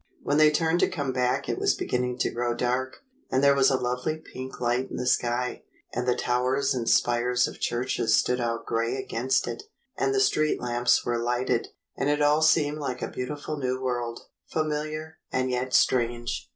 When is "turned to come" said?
0.49-1.11